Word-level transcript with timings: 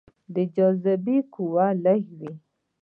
د 0.33 0.35
جاذبې 0.55 1.17
قوه 1.33 1.67
لږه 1.83 2.13
وي. 2.19 2.31